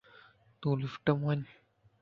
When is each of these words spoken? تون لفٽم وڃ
تون 0.59 0.75
لفٽم 0.83 1.17
وڃ 1.27 1.39